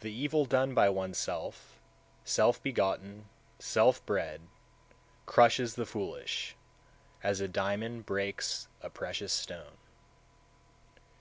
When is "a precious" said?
8.80-9.32